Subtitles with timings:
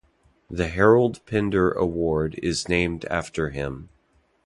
[0.49, 3.89] The Harold Pender Award is named after him.